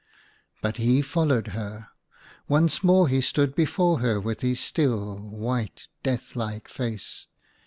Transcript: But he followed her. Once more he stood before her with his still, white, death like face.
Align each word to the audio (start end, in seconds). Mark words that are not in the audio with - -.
But 0.63 0.77
he 0.77 1.03
followed 1.03 1.49
her. 1.49 1.89
Once 2.47 2.83
more 2.83 3.07
he 3.07 3.21
stood 3.21 3.53
before 3.53 3.99
her 3.99 4.19
with 4.19 4.41
his 4.41 4.59
still, 4.59 5.19
white, 5.29 5.89
death 6.01 6.35
like 6.35 6.67
face. 6.67 7.27